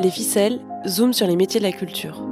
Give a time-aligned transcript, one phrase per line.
[0.00, 2.22] Les ficelles, zoom sur les métiers de la culture.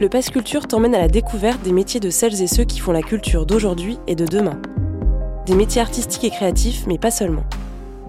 [0.00, 2.90] Le Pass Culture t'emmène à la découverte des métiers de celles et ceux qui font
[2.90, 4.60] la culture d'aujourd'hui et de demain.
[5.46, 7.44] Des métiers artistiques et créatifs, mais pas seulement.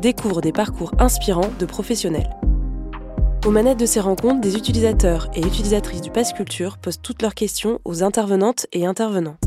[0.02, 2.36] Découvre des parcours inspirants de professionnels.
[3.46, 7.36] Aux manettes de ces rencontres, des utilisateurs et utilisatrices du Pass Culture posent toutes leurs
[7.36, 9.38] questions aux intervenantes et intervenants.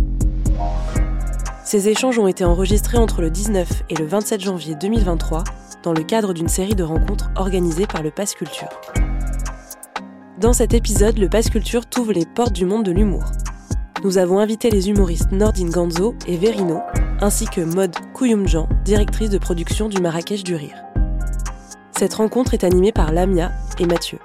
[1.70, 5.44] Ces échanges ont été enregistrés entre le 19 et le 27 janvier 2023
[5.82, 8.70] dans le cadre d'une série de rencontres organisées par le Pass Culture.
[10.40, 13.24] Dans cet épisode, le Pass Culture t'ouvre les portes du monde de l'humour.
[14.02, 16.80] Nous avons invité les humoristes Nordine Ganzo et Verino,
[17.20, 20.82] ainsi que Maud Kouyumjan, directrice de production du Marrakech du Rire.
[21.92, 24.18] Cette rencontre est animée par Lamia et Mathieu.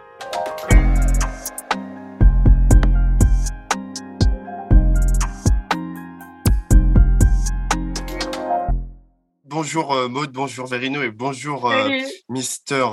[9.53, 11.87] Bonjour euh, Maud, bonjour Verino et bonjour euh,
[12.29, 12.85] Mister.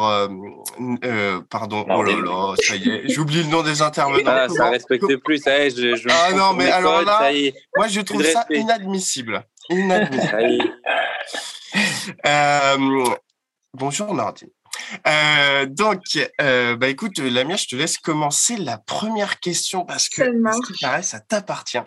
[1.04, 4.22] Euh, pardon, oh là là, ça y est, j'oublie le nom des intervenants.
[4.26, 7.30] Ah, ça respecte plus, ça y est, je, je Ah non, mais alors là,
[7.76, 9.42] moi je trouve ça inadmissible.
[9.70, 10.74] Inadmissible.
[13.72, 14.50] bonjour Nardine.
[15.68, 16.02] donc,
[16.38, 20.22] bah écoute, Lamia, je te laisse commencer la première question parce que,
[20.78, 21.78] ça, ça t'appartient.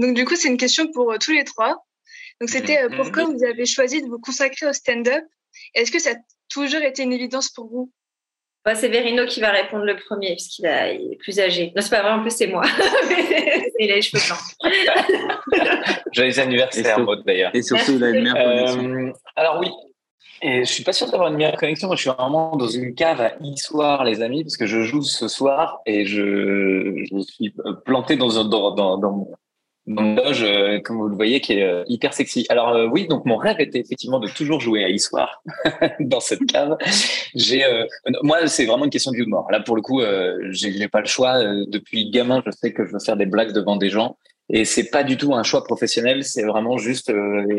[0.00, 1.84] Donc, du coup, c'est une question pour euh, tous les trois.
[2.40, 5.24] Donc, c'était euh, pourquoi vous avez choisi de vous consacrer au stand-up?
[5.74, 6.14] Est-ce que ça a
[6.48, 7.92] toujours été une évidence pour vous?
[8.64, 11.72] Bah, C'est Verino qui va répondre le premier, puisqu'il est plus âgé.
[11.76, 12.62] Non, c'est pas vrai, en plus, c'est moi.
[13.78, 14.72] il a les cheveux blancs.
[16.12, 17.54] Joyeux anniversaire, Maud, d'ailleurs.
[17.54, 18.84] Et surtout, il a une meilleure connexion.
[18.84, 19.68] Euh, alors, oui.
[20.42, 21.88] Et je suis pas sûr d'avoir une meilleure connexion.
[21.88, 25.02] Moi, je suis vraiment dans une cave à e-soir, les amis, parce que je joue
[25.02, 29.28] ce soir et je, je suis planté dans, dans, dans, dans,
[29.86, 32.46] loge, euh, comme vous le voyez, qui est euh, hyper sexy.
[32.48, 35.42] Alors euh, oui, donc mon rêve était effectivement de toujours jouer à Histoire
[36.00, 36.76] dans cette cave.
[37.34, 37.64] J'ai,
[38.22, 39.46] moi, c'est vraiment une question d'humour.
[39.50, 40.00] Là, pour le coup,
[40.50, 41.42] j'ai pas le choix.
[41.66, 44.16] depuis gamin, je sais que je veux faire des blagues devant des gens.
[44.52, 47.12] Et c'est pas du tout un choix professionnel, c'est vraiment juste,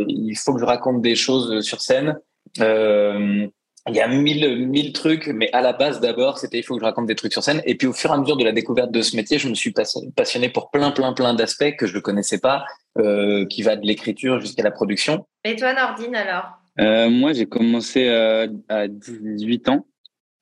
[0.07, 2.17] il faut que je raconte des choses sur scène.
[2.59, 3.47] Euh,
[3.87, 6.81] il y a mille, mille trucs, mais à la base, d'abord, c'était il faut que
[6.81, 7.61] je raconte des trucs sur scène.
[7.65, 9.55] Et puis, au fur et à mesure de la découverte de ce métier, je me
[9.55, 9.73] suis
[10.15, 12.63] passionné pour plein, plein, plein d'aspects que je ne connaissais pas,
[12.99, 15.25] euh, qui va de l'écriture jusqu'à la production.
[15.43, 16.45] Et toi, Nordine, alors?
[16.79, 19.87] Euh, Moi, j'ai commencé euh, à 18 ans.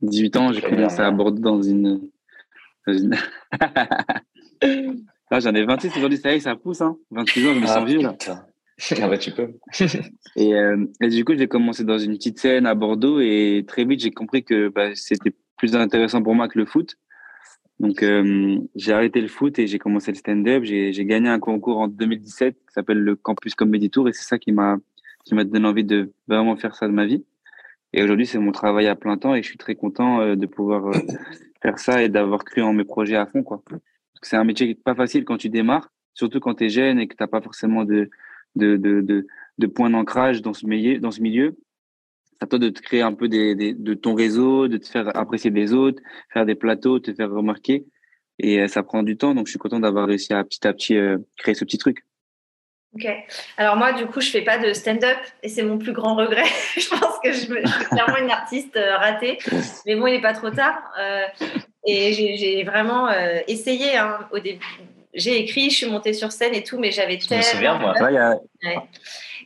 [0.01, 2.09] 18 ans, j'ai commencé à Bordeaux dans une.
[5.31, 6.81] Ah, j'en ai 26 aujourd'hui, ça y est, ça pousse.
[6.81, 6.97] Hein.
[7.11, 8.01] 26 ans, je me sens ah, vieux.
[8.01, 8.16] Là.
[9.01, 9.50] Ah bah tu peux.
[10.35, 13.85] et, euh, et, du coup, j'ai commencé dans une petite scène à Bordeaux et très
[13.85, 16.97] vite, j'ai compris que bah, c'était plus intéressant pour moi que le foot.
[17.79, 20.63] Donc, euh, j'ai arrêté le foot et j'ai commencé le stand-up.
[20.63, 24.38] J'ai gagné un concours en 2017 qui s'appelle le Campus Comedy Tour et c'est ça
[24.38, 24.78] qui m'a
[25.25, 27.25] qui m'a donné envie de vraiment faire ça de ma vie.
[27.91, 30.45] Et aujourd'hui, c'est mon travail à plein temps et je suis très content euh, de
[30.45, 30.94] pouvoir
[31.62, 33.44] faire ça et d'avoir cru en mes projets à fond.
[33.44, 33.62] quoi.
[34.22, 37.00] C'est un métier qui n'est pas facile quand tu démarres, surtout quand tu es jeune
[37.00, 38.09] et que tu n'as pas forcément de,
[38.59, 39.25] de, de, de,
[39.57, 40.99] de points d'ancrage dans ce milieu.
[40.99, 41.57] Dans ce milieu.
[42.25, 44.87] C'est à toi de te créer un peu des, des, de ton réseau, de te
[44.87, 47.85] faire apprécier des autres, faire des plateaux, te faire remarquer.
[48.39, 50.73] Et euh, ça prend du temps, donc je suis content d'avoir réussi à petit à
[50.73, 52.05] petit euh, créer ce petit truc.
[52.95, 53.05] Ok.
[53.57, 56.45] Alors moi, du coup, je fais pas de stand-up et c'est mon plus grand regret.
[56.77, 59.37] je pense que je, suis clairement une artiste euh, ratée,
[59.85, 60.81] mais bon, il n'est pas trop tard.
[60.99, 61.21] Euh,
[61.85, 63.09] et j'ai vraiment
[63.47, 64.65] essayé hein, au début
[65.13, 67.93] j'ai écrit, je suis montée sur scène et tout, mais j'avais tellement moi.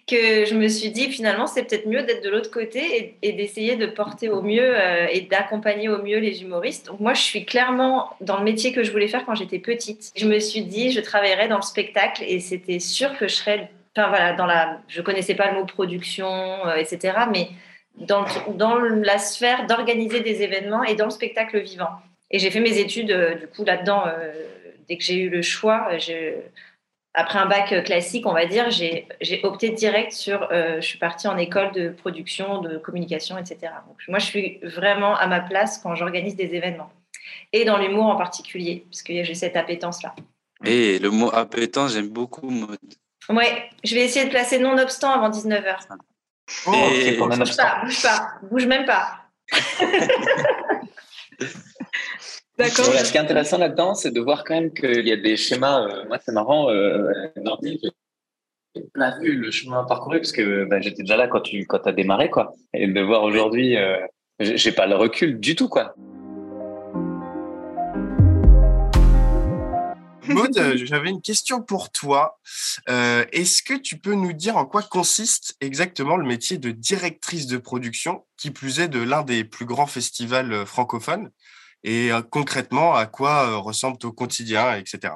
[0.06, 3.78] que je me suis dit finalement c'est peut-être mieux d'être de l'autre côté et, d'essayer
[3.78, 6.88] de porter au mieux euh, et d'accompagner au mieux les humoristes.
[6.88, 10.12] Donc moi je suis clairement dans le métier que je voulais faire quand j'étais petite.
[10.16, 13.72] Je me suis dit je travaillerais dans le spectacle et c'était sûr que je serais,
[13.96, 16.28] enfin voilà, dans la, je connaissais pas le mot production,
[16.68, 17.20] euh, etc.
[17.32, 17.48] Mais
[17.96, 18.26] dans,
[18.56, 21.92] dans la sphère d'organiser des événements et dans le spectacle vivant.
[22.30, 24.04] Et j'ai fait mes études euh, du coup là-dedans
[24.88, 25.90] dès que j'ai eu le choix,
[27.16, 29.08] après un bac classique, on va dire, j'ai
[29.44, 33.72] opté direct sur, euh, je suis partie en école de production, de communication, etc.
[33.88, 36.92] Donc, moi, je suis vraiment à ma place quand j'organise des événements.
[37.52, 40.16] Et dans l'humour en particulier, parce que j'ai cette appétence-là.
[40.66, 42.52] Et le mot appétence, j'aime beaucoup.
[43.30, 45.78] Ouais, je vais essayer de placer non-obstant avant 19h.
[46.66, 49.20] Oh, bouge pas, bouge pas, bouge même pas.
[52.58, 52.86] D'accord.
[52.86, 55.88] ce qui est intéressant là-dedans, c'est de voir quand même qu'il y a des schémas.
[55.88, 57.12] Euh, moi, c'est marrant, euh,
[57.64, 57.90] j'ai
[58.94, 61.92] pas vu le chemin parcouru parce que bah, j'étais déjà là quand tu quand as
[61.92, 62.54] démarré, quoi.
[62.76, 63.98] Et de voir aujourd'hui, euh,
[64.40, 65.96] j'ai pas le recul du tout, quoi.
[70.28, 72.40] Maud, j'avais une question pour toi.
[72.88, 77.58] Est-ce que tu peux nous dire en quoi consiste exactement le métier de directrice de
[77.58, 81.32] production, qui plus est de l'un des plus grands festivals francophones?
[81.84, 85.14] Et concrètement, à quoi ressemble au quotidien, etc.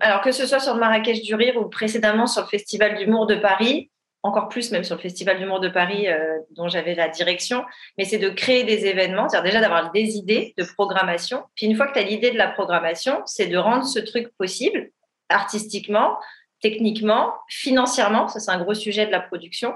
[0.00, 3.26] Alors que ce soit sur le Marrakech du Rire ou précédemment sur le Festival d'humour
[3.26, 3.90] de Paris,
[4.22, 6.06] encore plus même sur le Festival d'humour de Paris
[6.50, 7.64] dont j'avais la direction,
[7.96, 11.44] mais c'est de créer des événements, c'est-à-dire déjà d'avoir des idées de programmation.
[11.54, 14.28] Puis une fois que tu as l'idée de la programmation, c'est de rendre ce truc
[14.36, 14.90] possible
[15.30, 16.18] artistiquement,
[16.60, 19.74] techniquement, financièrement, ça c'est un gros sujet de la production,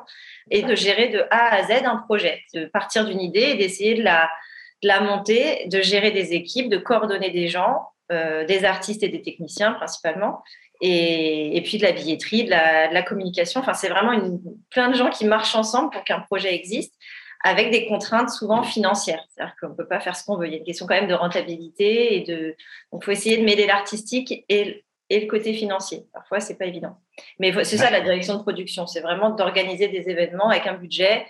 [0.50, 3.94] et de gérer de A à Z un projet, de partir d'une idée et d'essayer
[3.94, 4.28] de la,
[4.84, 9.08] de la monter, de gérer des équipes, de coordonner des gens, euh, des artistes et
[9.08, 10.42] des techniciens principalement,
[10.82, 13.60] et, puis de la billetterie, de la, communication.
[13.60, 14.20] Enfin, c'est vraiment
[14.70, 16.92] plein de gens qui marchent ensemble pour qu'un projet existe
[17.42, 19.24] avec des contraintes souvent financières.
[19.30, 20.46] C'est-à-dire qu'on ne peut pas faire ce qu'on veut.
[20.46, 22.54] Il y a une question quand même de rentabilité et de.
[22.92, 26.04] Donc, il faut essayer de mêler l'artistique et, et, le côté financier.
[26.12, 26.98] Parfois, c'est pas évident.
[27.38, 28.86] Mais c'est ça la direction de production.
[28.86, 31.26] C'est vraiment d'organiser des événements avec un budget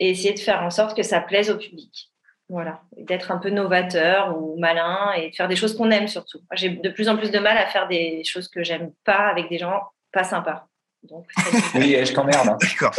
[0.00, 2.10] et essayer de faire en sorte que ça plaise au public.
[2.48, 6.38] Voilà, d'être un peu novateur ou malin et de faire des choses qu'on aime surtout.
[6.52, 9.48] J'ai de plus en plus de mal à faire des choses que j'aime pas avec
[9.48, 9.82] des gens
[10.12, 10.68] pas sympas.
[11.02, 11.26] Donc,
[11.74, 12.48] oui, je t'emmerde.
[12.48, 12.58] Hein.
[12.60, 12.92] D'accord.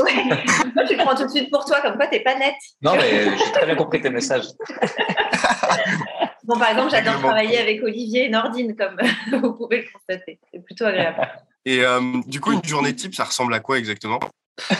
[0.87, 2.55] tu prends tout de suite pour toi, comme quoi t'es pas net.
[2.81, 4.45] Non, mais j'ai très bien compris tes messages.
[6.43, 8.97] bon, par exemple, j'adore travailler avec Olivier et Nordine, comme
[9.41, 10.39] vous pouvez le constater.
[10.51, 11.27] C'est plutôt agréable.
[11.65, 14.19] Et euh, du coup, une journée type, ça ressemble à quoi exactement?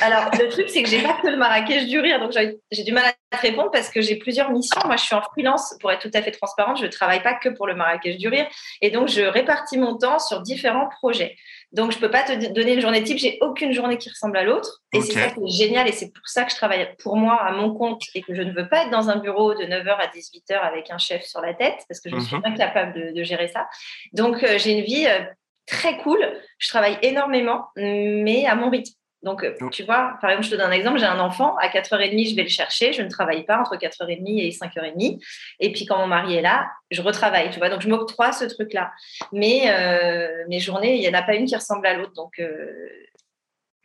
[0.01, 2.31] Alors, le truc, c'est que j'ai pas que le Marrakech du rire, donc
[2.71, 4.81] j'ai du mal à te répondre parce que j'ai plusieurs missions.
[4.85, 7.35] Moi, je suis en freelance, pour être tout à fait transparente, je ne travaille pas
[7.35, 8.47] que pour le Marrakech du rire,
[8.81, 11.35] et donc je répartis mon temps sur différents projets.
[11.71, 14.43] Donc, je peux pas te donner une journée type, j'ai aucune journée qui ressemble à
[14.43, 17.15] l'autre, et c'est ça qui est génial, et c'est pour ça que je travaille pour
[17.17, 19.63] moi à mon compte et que je ne veux pas être dans un bureau de
[19.63, 22.45] 9h à 18h avec un chef sur la tête, parce que je suis mhm.
[22.45, 23.67] incapable de, gérer ça.
[24.13, 25.19] Donc, euh, j'ai une vie euh,
[25.67, 26.19] très cool,
[26.57, 28.96] je travaille énormément, mais à mon rythme.
[29.23, 31.69] Donc, euh, tu vois, par exemple, je te donne un exemple, j'ai un enfant, à
[31.69, 35.23] 4h30, je vais le chercher, je ne travaille pas entre 4h30 et 5h30.
[35.59, 37.69] Et puis, quand mon mari est là, je retravaille, tu vois.
[37.69, 38.91] Donc, je m'octroie ce truc-là.
[39.31, 42.13] Mais euh, mes journées, il n'y en a pas une qui ressemble à l'autre.
[42.13, 42.71] Donc, euh,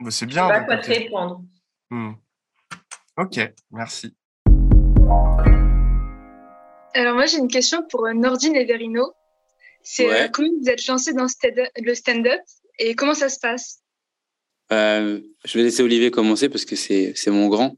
[0.01, 0.49] bah, c'est bien.
[0.49, 1.41] Je quoi te répondre.
[1.91, 2.13] Hmm.
[3.17, 3.41] Ok,
[3.71, 4.15] merci.
[6.95, 9.15] Alors, moi, j'ai une question pour Nordine et Verino.
[9.83, 12.41] C'est comment vous êtes lancé dans le stand-up
[12.79, 13.82] et comment ça se passe?
[14.73, 17.77] Euh, je vais laisser Olivier commencer parce que c'est mon grand.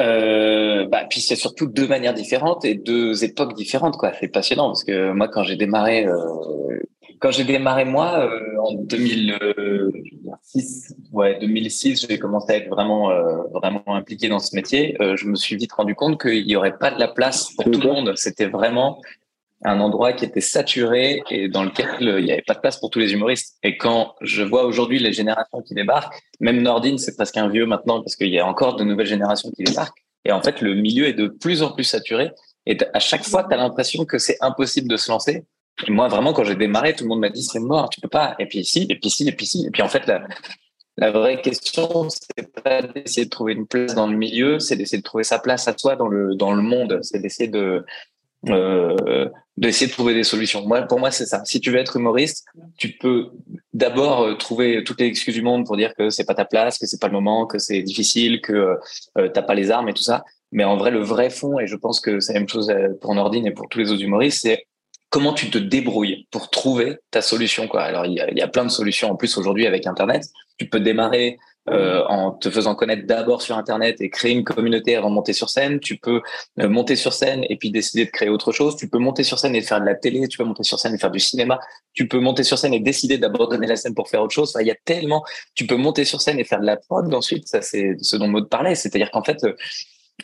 [0.00, 4.12] Euh, bah, puis c'est surtout deux manières différentes et deux époques différentes quoi.
[4.20, 6.14] C'est passionnant parce que moi quand j'ai démarré, euh,
[7.18, 13.10] quand j'ai démarré moi euh, en 2006, ouais 2006, j'ai commencé à être vraiment
[13.52, 14.96] vraiment impliqué dans ce métier.
[15.00, 17.80] je me suis vite rendu compte qu'il y aurait pas de la place pour tout
[17.80, 18.12] le monde.
[18.14, 19.00] C'était vraiment
[19.64, 22.78] un endroit qui était saturé et dans lequel euh, il n'y avait pas de place
[22.78, 23.58] pour tous les humoristes.
[23.62, 27.66] Et quand je vois aujourd'hui les générations qui débarquent, même Nordine, c'est presque un vieux
[27.66, 30.02] maintenant parce qu'il y a encore de nouvelles générations qui débarquent.
[30.24, 32.30] Et en fait, le milieu est de plus en plus saturé.
[32.66, 35.44] Et à chaque fois, tu as l'impression que c'est impossible de se lancer.
[35.86, 38.08] Et moi, vraiment, quand j'ai démarré, tout le monde m'a dit c'est mort, tu peux
[38.08, 38.34] pas.
[38.38, 39.66] Et puis ici, et puis ici, et puis ici.
[39.66, 40.26] Et puis en fait, la,
[40.96, 44.98] la vraie question, c'est pas d'essayer de trouver une place dans le milieu, c'est d'essayer
[44.98, 47.00] de trouver sa place à toi dans le dans le monde.
[47.02, 47.84] C'est d'essayer de
[48.48, 49.28] euh,
[49.60, 50.66] d'essayer de trouver des solutions.
[50.66, 51.44] Moi, pour moi, c'est ça.
[51.44, 52.46] Si tu veux être humoriste,
[52.78, 53.30] tu peux
[53.74, 56.78] d'abord euh, trouver toutes les excuses du monde pour dire que c'est pas ta place,
[56.78, 58.78] que c'est pas le moment, que c'est difficile, que
[59.18, 60.24] euh, t'as pas les armes et tout ça.
[60.50, 62.88] Mais en vrai, le vrai fond, et je pense que c'est la même chose euh,
[63.02, 64.64] pour Nordine et pour tous les autres humoristes, c'est
[65.10, 67.70] comment tu te débrouilles pour trouver ta solution.
[67.74, 70.24] Alors, il y a plein de solutions en plus aujourd'hui avec Internet.
[70.56, 71.36] Tu peux démarrer
[71.70, 75.32] euh, en te faisant connaître d'abord sur Internet et créer une communauté avant de monter
[75.32, 75.80] sur scène.
[75.80, 76.20] Tu peux
[76.58, 78.76] euh, monter sur scène et puis décider de créer autre chose.
[78.76, 80.26] Tu peux monter sur scène et faire de la télé.
[80.28, 81.60] Tu peux monter sur scène et faire du cinéma.
[81.92, 84.56] Tu peux monter sur scène et décider d'abandonner la scène pour faire autre chose.
[84.60, 85.24] il y a tellement.
[85.54, 87.46] Tu peux monter sur scène et faire de la prod ensuite.
[87.46, 88.74] Ça, c'est ce dont Maud parlait.
[88.74, 89.44] C'est-à-dire qu'en fait,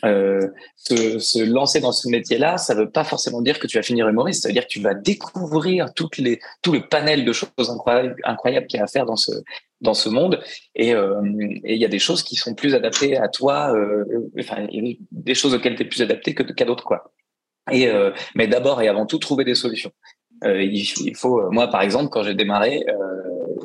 [0.05, 3.83] euh, se, se, lancer dans ce métier-là, ça veut pas forcément dire que tu vas
[3.83, 4.43] finir humoriste.
[4.43, 8.15] Ça veut dire que tu vas découvrir toutes les, tout le panel de choses incroyables,
[8.23, 9.31] incroyables qu'il y a à faire dans ce,
[9.81, 10.39] dans ce monde.
[10.75, 14.03] Et euh, il y a des choses qui sont plus adaptées à toi, euh,
[14.39, 14.67] enfin,
[15.11, 17.11] des choses auxquelles tu es plus adapté que qu'à d'autres, quoi.
[17.71, 19.91] Et, euh, mais d'abord et avant tout, trouver des solutions.
[20.43, 22.85] Il, faut, moi par exemple, quand j'ai démarré,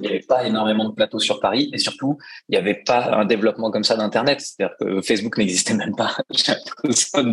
[0.03, 2.19] il n'y avait pas énormément de plateaux sur Paris et surtout,
[2.49, 4.41] il n'y avait pas un développement comme ça d'Internet.
[4.41, 6.17] C'est-à-dire que Facebook n'existait même pas.
[6.35, 6.55] J'ai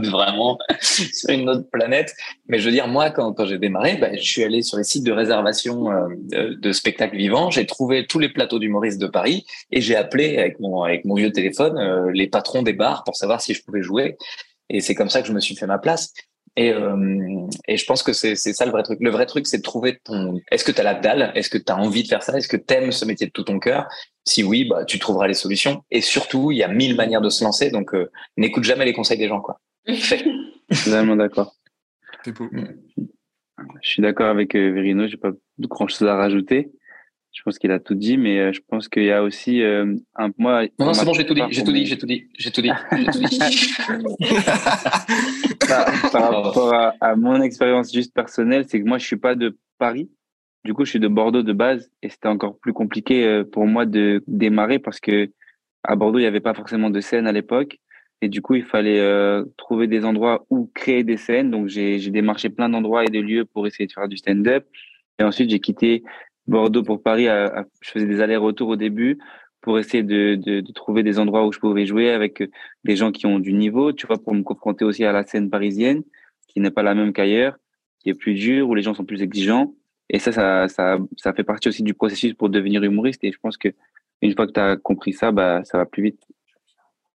[0.09, 2.13] vraiment sur une autre planète.
[2.47, 5.03] Mais je veux dire, moi, quand, j'ai démarré, bah, je suis allé sur les sites
[5.03, 7.49] de réservation euh, de spectacles vivants.
[7.49, 11.15] J'ai trouvé tous les plateaux d'humoristes de Paris et j'ai appelé avec mon, avec mon
[11.15, 14.17] vieux téléphone les patrons des bars pour savoir si je pouvais jouer.
[14.69, 16.13] Et c'est comme ça que je me suis fait ma place.
[16.59, 18.99] Et, euh, et je pense que c'est ça le vrai truc.
[18.99, 20.41] Le vrai truc, c'est de trouver ton.
[20.51, 21.31] Est-ce que tu as la dalle?
[21.33, 22.37] Est-ce que tu as envie de faire ça?
[22.37, 23.87] Est-ce que tu aimes ce métier de tout ton cœur?
[24.25, 25.85] Si oui, bah, tu trouveras les solutions.
[25.89, 27.71] Et surtout, il y a mille manières de se lancer.
[27.71, 29.39] Donc, euh, n'écoute jamais les conseils des gens.
[29.39, 29.61] Quoi.
[30.83, 31.55] Totalement d'accord.
[32.25, 32.49] C'est beau.
[33.81, 35.07] Je suis d'accord avec euh, Verino.
[35.07, 36.73] J'ai pas grand chose à rajouter.
[37.31, 39.95] Je pense qu'il a tout dit, mais euh, je pense qu'il y a aussi euh,
[40.15, 40.63] un moi.
[40.79, 42.61] Non, non c'est bon, j'ai tout, dit, j'ai tout dit, j'ai tout dit, j'ai tout
[42.61, 42.71] dit,
[45.67, 49.35] par, par, rapport à, à mon expérience juste personnelle, c'est que moi, je suis pas
[49.35, 50.09] de Paris.
[50.65, 53.65] Du coup, je suis de Bordeaux de base, et c'était encore plus compliqué euh, pour
[53.65, 55.31] moi de démarrer parce que
[55.83, 57.79] à Bordeaux, il n'y avait pas forcément de scène à l'époque.
[58.21, 61.51] Et du coup, il fallait euh, trouver des endroits où créer des scènes.
[61.51, 64.65] Donc, j'ai démarché plein d'endroits et de lieux pour essayer de faire du stand-up.
[65.19, 66.03] Et ensuite, j'ai quitté
[66.49, 67.27] Bordeaux pour Paris,
[67.81, 69.17] je faisais des allers-retours au début
[69.61, 72.43] pour essayer de, de, de, trouver des endroits où je pouvais jouer avec
[72.85, 75.49] des gens qui ont du niveau, tu vois, pour me confronter aussi à la scène
[75.49, 76.03] parisienne,
[76.47, 77.57] qui n'est pas la même qu'ailleurs,
[77.99, 79.73] qui est plus dure, où les gens sont plus exigeants.
[80.09, 83.23] Et ça, ça, ça, ça fait partie aussi du processus pour devenir humoriste.
[83.23, 83.69] Et je pense que
[84.21, 86.25] une fois que tu as compris ça, bah, ça va plus vite.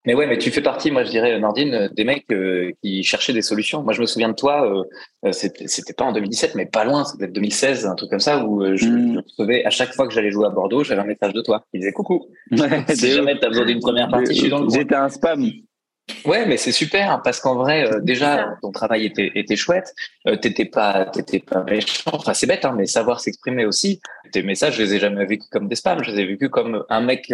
[0.06, 3.04] Mais ouais, mais tu fais partie, moi je dirais, Nordine, euh, des mecs euh, qui
[3.04, 3.84] cherchaient des solutions.
[3.84, 4.84] Moi je me souviens de toi,
[5.24, 8.66] euh, c'était pas en 2017, mais pas loin, c'était 2016, un truc comme ça, où
[8.76, 9.24] je, mm.
[9.38, 11.80] recevais, à chaque fois que j'allais jouer à Bordeaux, j'avais un message de toi qui
[11.80, 12.28] disait coucou.
[12.90, 15.46] si jamais tu as besoin d'une première partie, je suis dans le J'étais un spam.
[16.26, 19.94] Ouais, mais c'est super parce qu'en vrai, déjà, ton travail était, était chouette.
[20.42, 22.12] t'étais pas, t'étais pas méchant.
[22.12, 24.02] Enfin, c'est bête, hein, mais savoir s'exprimer aussi.
[24.32, 26.04] Tes messages, je les ai jamais vécus comme des spams.
[26.04, 27.32] Je les ai vécus comme un mec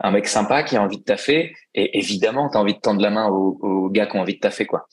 [0.00, 3.00] un mec sympa qui a envie de taffer et évidemment tu as envie de tendre
[3.00, 4.86] la main aux, gars qui ont envie de taffer quoi.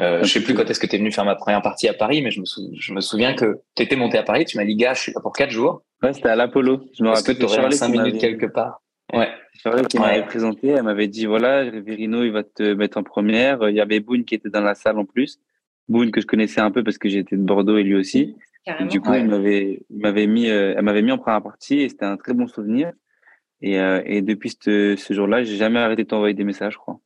[0.00, 1.94] Euh, je sais plus quand est-ce que tu es venu faire ma première partie à
[1.94, 4.64] Paris, mais je me, je me souviens que tu étais monté à Paris, tu m'as
[4.64, 5.84] dit, gars, je suis là pour quatre jours.
[6.02, 6.80] Ouais, c'était à l'Apollo.
[6.98, 8.82] Je me rappelle que tu aurais cinq minutes quelque part.
[9.12, 9.28] Ouais.
[9.62, 13.68] Charlotte qui m'avait présenté, elle m'avait dit, voilà, Verino, il va te mettre en première.
[13.68, 15.38] Il y avait Boone qui était dans la salle en plus.
[15.88, 18.34] Boone que je connaissais un peu parce que j'étais de Bordeaux et lui aussi.
[18.88, 21.88] du coup, il m'avait, il m'avait mis, euh, elle m'avait mis en première partie et
[21.88, 22.92] c'était un très bon souvenir.
[23.60, 26.78] Et, euh, et depuis ce, ce jour-là, j'ai jamais arrêté de t'envoyer des messages, je
[26.78, 27.00] crois.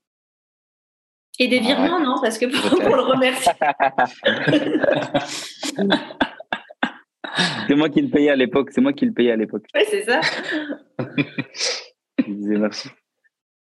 [1.39, 3.53] Et des virements, non Parce que pour, pour le remercier.
[7.69, 8.71] c'est moi qui le payais à l'époque.
[8.73, 9.67] C'est moi qui le payais à l'époque.
[9.75, 10.21] Oui, c'est ça.
[12.27, 12.89] Je disais merci.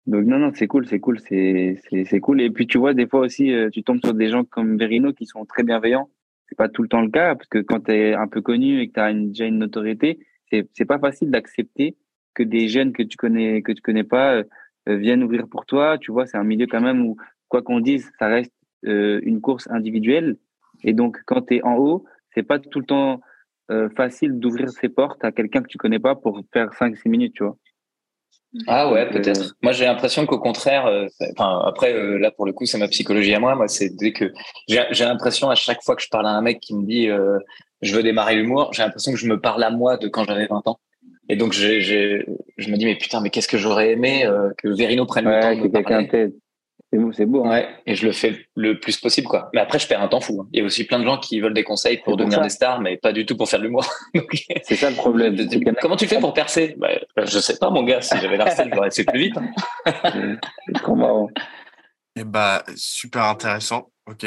[0.06, 2.40] Donc non, non, c'est cool, c'est cool, c'est, c'est, cool.
[2.40, 5.12] Et puis tu vois, des fois aussi, euh, tu tombes sur des gens comme Verino
[5.12, 6.10] qui sont très bienveillants.
[6.48, 8.80] C'est pas tout le temps le cas parce que quand tu es un peu connu
[8.80, 10.18] et que tu as déjà une notoriété,
[10.50, 11.96] c'est, c'est pas facile d'accepter
[12.34, 14.44] que des jeunes que tu connais que tu connais pas euh,
[14.88, 15.98] euh, viennent ouvrir pour toi.
[15.98, 17.16] Tu vois, c'est un milieu quand même où
[17.48, 18.52] quoi qu'on dise, ça reste
[18.86, 20.36] euh, une course individuelle.
[20.82, 23.20] Et donc, quand tu es en haut, c'est pas tout le temps
[23.96, 27.42] facile d'ouvrir ses portes à quelqu'un que tu connais pas pour faire 5-6 minutes, tu
[27.42, 27.56] vois.
[28.66, 29.54] Ah ouais, peut-être.
[29.62, 33.40] Moi, j'ai l'impression qu'au contraire, enfin après là pour le coup, c'est ma psychologie à
[33.40, 33.54] moi.
[33.54, 34.30] Moi, c'est dès que
[34.68, 37.08] j'ai l'impression à chaque fois que je parle à un mec qui me dit
[37.80, 40.48] je veux démarrer l'humour, j'ai l'impression que je me parle à moi de quand j'avais
[40.48, 40.78] 20 ans.
[41.28, 44.68] Et donc, j'ai, je me dis, mais putain, mais qu'est-ce que j'aurais aimé euh, que
[44.68, 46.32] Verino prenne le temps de me parler.
[46.92, 47.44] C'est beau, c'est beau.
[47.46, 47.50] Hein.
[47.50, 49.48] Ouais, et je le fais le plus possible, quoi.
[49.54, 50.42] Mais après, je perds un temps fou.
[50.42, 50.48] Hein.
[50.52, 52.80] Il y a aussi plein de gens qui veulent des conseils pour devenir des stars,
[52.80, 53.86] mais pas du tout pour faire de l'humour.
[54.62, 55.34] c'est ça le problème.
[55.80, 56.74] Comment tu fais pour percer?
[56.76, 58.02] Bah, Je sais pas, mon gars.
[58.02, 59.38] Si j'avais l'arsène, j'aurais fait plus vite.
[59.38, 59.92] Hein.
[60.66, 61.30] c'est trop marrant.
[62.14, 63.90] Eh bah, super intéressant.
[64.06, 64.26] Ok.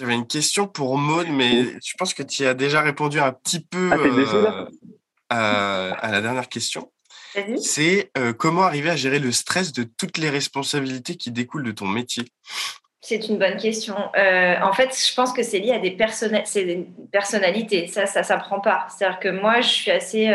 [0.00, 3.60] J'avais une question pour Maud, mais je pense que tu as déjà répondu un petit
[3.60, 6.90] peu ah, euh, à, la dernière question.
[7.58, 11.72] C'est euh, comment arriver à gérer le stress de toutes les responsabilités qui découlent de
[11.72, 12.24] ton métier?
[13.02, 13.94] C'est une bonne question.
[14.16, 17.86] Euh, en fait, je pense que c'est lié à des, des personnalités.
[17.86, 18.86] Ça, ça s'apprend pas.
[18.88, 20.28] C'est-à-dire que moi, je suis assez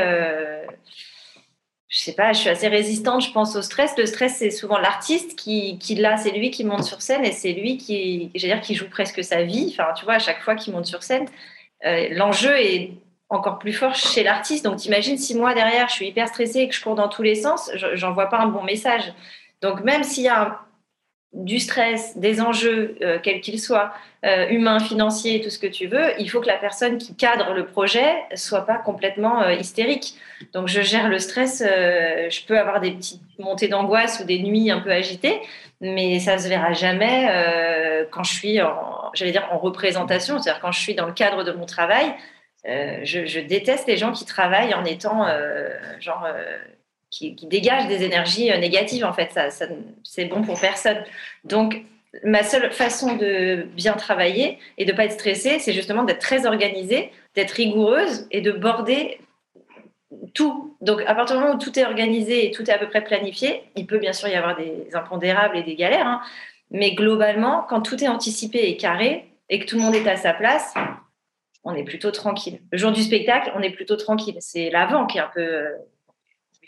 [1.95, 3.97] je sais pas, je suis assez résistante, je pense au stress.
[3.97, 7.53] Le stress, c'est souvent l'artiste qui, l'a, c'est lui qui monte sur scène et c'est
[7.53, 9.69] lui qui, dire, qui joue presque sa vie.
[9.71, 11.25] Enfin, tu vois, à chaque fois qu'il monte sur scène,
[11.85, 12.91] euh, l'enjeu est
[13.29, 14.65] encore plus fort chez l'artiste.
[14.65, 17.23] Donc, t'imagines si moi derrière, je suis hyper stressée et que je cours dans tous
[17.23, 19.13] les sens, j'en vois pas un bon message.
[19.61, 20.59] Donc, même s'il y a un,
[21.35, 23.93] du stress, des enjeux, euh, quels qu'ils soient,
[24.25, 27.53] euh, humains, financiers, tout ce que tu veux, il faut que la personne qui cadre
[27.53, 30.15] le projet soit pas complètement euh, hystérique.
[30.53, 34.69] Donc je gère le stress, je peux avoir des petites montées d'angoisse ou des nuits
[34.69, 35.39] un peu agitées,
[35.79, 37.29] mais ça se verra jamais
[38.11, 38.59] quand je suis
[39.13, 42.13] j'allais dire en représentation, c'est-à-dire quand je suis dans le cadre de mon travail.
[42.65, 45.25] Je, je, déteste les gens qui travaillent en étant
[46.01, 46.27] genre
[47.09, 49.31] qui, dégage des énergies euh, négatives, en fait.
[49.31, 49.49] Ça,
[50.03, 51.03] c'est bon pour personne.
[51.43, 51.83] Donc,
[52.23, 56.19] ma seule façon de bien travailler et de ne pas être stressée, c'est justement d'être
[56.19, 59.19] très organisée, d'être rigoureuse et de border
[60.33, 60.75] tout.
[60.81, 63.03] Donc, à partir du moment où tout est organisé et tout est à peu près
[63.03, 66.21] planifié, il peut bien sûr y avoir des impondérables et des galères, hein.
[66.71, 70.15] mais globalement, quand tout est anticipé et carré et que tout le monde est à
[70.15, 70.73] sa place,
[71.63, 72.59] on est plutôt tranquille.
[72.71, 74.37] Le jour du spectacle, on est plutôt tranquille.
[74.39, 75.65] C'est l'avant qui est un peu.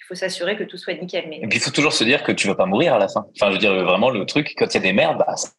[0.08, 1.26] Euh, il faut s'assurer que tout soit nickel.
[1.30, 1.38] Mais...
[1.38, 3.08] Et puis, il faut toujours se dire que tu ne vas pas mourir à la
[3.08, 3.26] fin.
[3.36, 5.50] Enfin, je veux dire, vraiment, le truc, quand il y a des merdes, bah, ça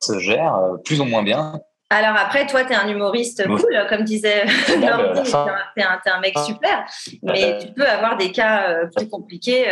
[0.00, 1.60] se gère euh, plus ou moins bien.
[1.90, 4.44] Alors après, toi, tu es un humoriste cool, comme disait
[4.78, 6.84] Nordi, tu es, un mec super,
[7.22, 9.64] mais tu peux avoir des cas euh, plus compliqués.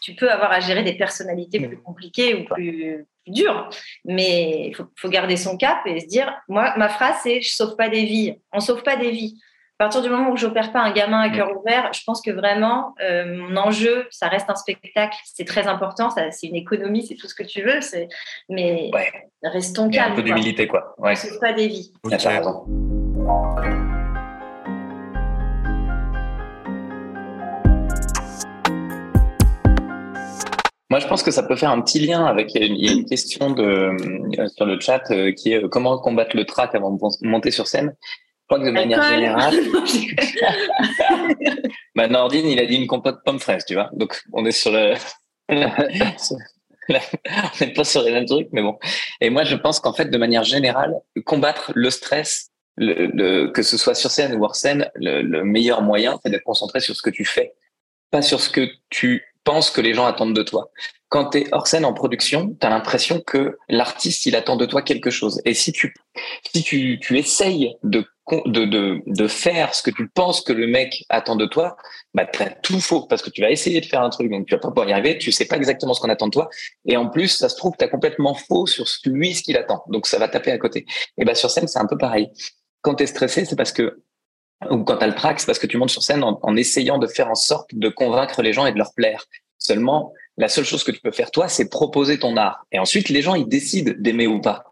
[0.00, 3.68] tu peux avoir à gérer des personnalités plus compliquées ou plus, dur,
[4.04, 7.76] mais il faut, garder son cap et se dire, moi, ma phrase, c'est je sauve
[7.76, 8.34] pas des vies.
[8.52, 9.40] On sauve pas des vies.
[9.82, 12.30] À partir du moment où j'opère pas un gamin à cœur ouvert, je pense que
[12.30, 15.18] vraiment, euh, mon enjeu, ça reste un spectacle.
[15.24, 17.80] C'est très important, c'est une économie, c'est tout ce que tu veux.
[18.48, 18.92] Mais
[19.42, 20.12] restons calmes.
[20.12, 20.94] Un peu d'humilité, quoi.
[20.98, 21.14] Ouais.
[21.14, 21.92] On sauve pas des vies.
[30.92, 32.54] Moi, je pense que ça peut faire un petit lien avec.
[32.54, 35.98] Il y a une question de, euh, sur le chat euh, qui est euh, comment
[35.98, 37.96] combattre le trac avant de monter sur scène.
[38.52, 39.54] Crois que de manière générale.
[41.94, 43.88] bah, Nordine, il a dit une compote pomme fraise, tu vois.
[43.94, 44.92] Donc, on est sur le.
[45.48, 45.54] on
[47.62, 48.78] n'est pas sur les mêmes trucs, mais bon.
[49.22, 50.94] Et moi, je pense qu'en fait, de manière générale,
[51.24, 55.80] combattre le stress, le, que ce soit sur scène ou hors scène, le, le meilleur
[55.80, 57.54] moyen, c'est d'être concentré sur ce que tu fais,
[58.10, 60.70] pas sur ce que tu penses que les gens attendent de toi.
[61.08, 64.64] Quand tu es hors scène en production, tu as l'impression que l'artiste, il attend de
[64.64, 65.40] toi quelque chose.
[65.44, 65.94] Et si tu,
[66.54, 68.06] si tu, tu essayes de,
[68.46, 71.76] de, de, de faire ce que tu penses que le mec attend de toi,
[72.14, 74.46] bah, tu as tout faux parce que tu vas essayer de faire un truc, donc
[74.46, 76.48] tu vas pas pouvoir y arriver, tu sais pas exactement ce qu'on attend de toi.
[76.86, 79.84] Et en plus, ça se trouve, tu as complètement faux sur lui, ce qu'il attend.
[79.88, 80.86] Donc ça va taper à côté.
[81.18, 82.30] Et bah, sur scène, c'est un peu pareil.
[82.80, 84.02] Quand tu es stressé, c'est parce que
[84.70, 86.98] ou quand tu as le trac, c'est parce que tu montes sur scène en, essayant
[86.98, 89.26] de faire en sorte de convaincre les gens et de leur plaire.
[89.58, 92.66] Seulement, la seule chose que tu peux faire toi, c'est proposer ton art.
[92.72, 94.64] Et ensuite, les gens, ils décident d'aimer ou pas.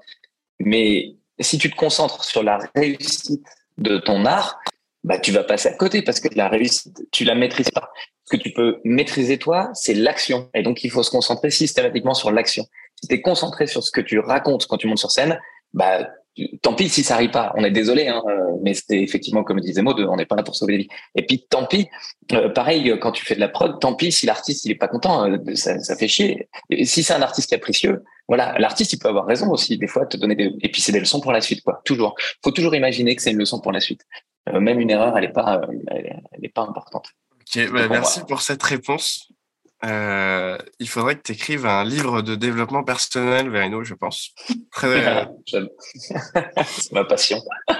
[0.58, 3.46] Mais si tu te concentres sur la réussite
[3.78, 4.58] de ton art,
[5.04, 7.90] bah, tu vas passer à côté parce que la réussite, tu la maîtrises pas.
[8.24, 10.50] Ce que tu peux maîtriser toi, c'est l'action.
[10.54, 12.66] Et donc, il faut se concentrer systématiquement sur l'action.
[13.00, 15.40] Si tu es concentré sur ce que tu racontes quand tu montes sur scène,
[15.72, 16.06] bah,
[16.62, 17.52] tant pis si ça arrive pas.
[17.56, 20.42] On est désolé, hein, euh, mais c'était effectivement comme disait Maud, on n'est pas là
[20.42, 20.88] pour sauver des vies.
[21.14, 21.88] Et puis tant pis,
[22.32, 24.88] euh, pareil quand tu fais de la prod, tant pis si l'artiste il est pas
[24.88, 26.48] content, euh, ça, ça, fait chier.
[26.70, 30.06] Et si c'est un artiste capricieux, voilà, l'artiste il peut avoir raison aussi des fois
[30.06, 31.80] te donner des et puis c'est des leçons pour la suite quoi.
[31.84, 34.06] Toujours, faut toujours imaginer que c'est une leçon pour la suite.
[34.52, 37.08] même une erreur, elle est pas, elle, est pas importante.
[37.34, 39.30] Ok, bah, merci pour cette réponse.
[39.84, 44.34] Euh, il faudrait que tu écrives un livre de développement personnel, Verino, je pense.
[44.72, 45.26] Très...
[46.66, 47.40] c'est ma passion.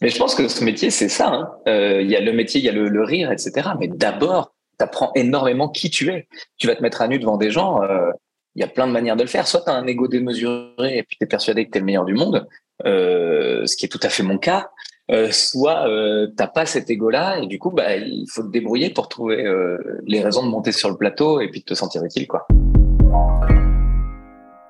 [0.00, 1.28] Mais je pense que ce métier, c'est ça.
[1.28, 1.50] Hein.
[1.68, 3.70] Euh, il y a le métier, il y a le, rire, etc.
[3.78, 6.26] Mais d'abord, tu apprends énormément qui tu es.
[6.58, 7.82] Tu vas te mettre à nu devant des gens.
[7.82, 8.10] Euh,
[8.56, 9.46] il y a plein de manières de le faire.
[9.46, 11.86] Soit tu as un ego démesuré et puis tu es persuadé que tu es le
[11.86, 12.46] meilleur du monde,
[12.84, 14.70] ce qui est tout à fait mon cas.
[15.10, 18.88] Euh, soit euh, t'as pas cet ego-là et du coup bah il faut te débrouiller
[18.88, 22.02] pour trouver euh, les raisons de monter sur le plateau et puis de te sentir
[22.02, 22.46] utile quoi.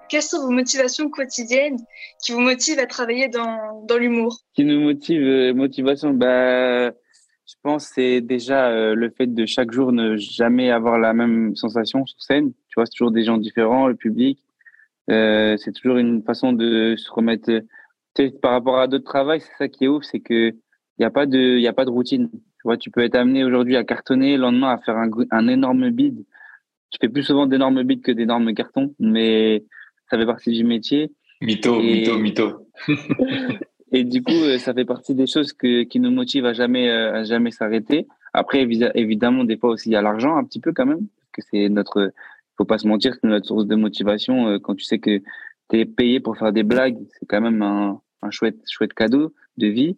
[0.08, 1.78] Quelles sont vos motivations quotidiennes
[2.20, 4.40] qui vous motivent à travailler dans, dans l'humour?
[4.54, 9.70] Qui nous motive, euh, motivation, bah, je pense c'est déjà euh, le fait de chaque
[9.70, 12.52] jour ne jamais avoir la même sensation sur scène.
[12.68, 14.40] Tu vois, c'est toujours des gens différents, le public.
[15.08, 17.62] c'est toujours une façon de se remettre
[18.40, 20.54] par rapport à d'autres travails, c'est ça qui est ouf, c'est que
[20.98, 22.30] il n'y a pas de, il a pas de routine.
[22.30, 25.48] Tu vois, tu peux être amené aujourd'hui à cartonner, le lendemain à faire un, un
[25.48, 26.24] énorme bid.
[26.90, 29.64] Tu fais plus souvent d'énormes bids que d'énormes cartons, mais
[30.08, 31.12] ça fait partie du métier.
[31.40, 32.68] Mytho, mytho, mytho.
[33.92, 36.88] et du coup, euh, ça fait partie des choses que, qui nous motivent à jamais,
[36.88, 38.06] euh, à jamais s'arrêter.
[38.32, 41.30] Après, évidemment, des fois aussi, il y a l'argent un petit peu quand même, parce
[41.32, 42.12] que c'est notre,
[42.56, 45.20] faut pas se mentir, c'est notre source de motivation euh, quand tu sais que
[45.70, 49.34] tu es payé pour faire des blagues, c'est quand même un, un chouette, chouette cadeau
[49.56, 49.96] de vie.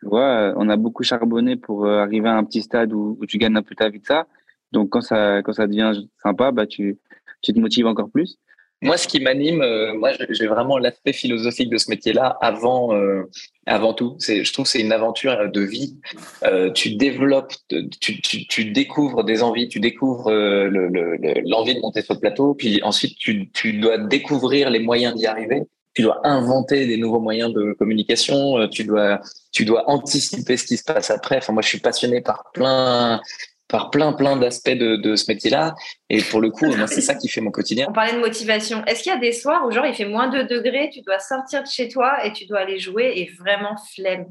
[0.00, 3.26] Tu vois, on a beaucoup charbonné pour euh, arriver à un petit stade où, où,
[3.26, 4.26] tu gagnes un peu ta vie de ça.
[4.72, 6.98] Donc quand ça, quand ça devient sympa, bah tu,
[7.42, 8.38] tu te motives encore plus.
[8.80, 13.24] Moi, ce qui m'anime, euh, moi, j'ai vraiment l'aspect philosophique de ce métier-là avant, euh,
[13.66, 14.14] avant tout.
[14.20, 15.98] C'est, je trouve, c'est une aventure de vie.
[16.44, 22.02] Euh, tu développes, tu, tu, tu, découvres des envies, tu découvres l'envie le, de monter
[22.02, 25.62] sur le plateau, puis ensuite tu, tu dois découvrir les moyens d'y arriver
[25.98, 30.64] tu dois inventer des nouveaux moyens de communication, euh, tu dois, tu dois anticiper ce
[30.64, 31.38] qui se passe après.
[31.38, 33.20] Enfin, moi, je suis passionné par plein,
[33.66, 35.74] par plein, plein d'aspects de, de, ce métier-là.
[36.08, 37.86] Et pour le coup, c'est ça qui fait mon quotidien.
[37.88, 38.84] On parlait de motivation.
[38.84, 41.18] Est-ce qu'il y a des soirs où, genre, il fait moins de degrés, tu dois
[41.18, 44.26] sortir de chez toi et tu dois aller jouer et vraiment flemme?